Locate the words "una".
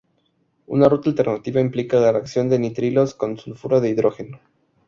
0.65-0.87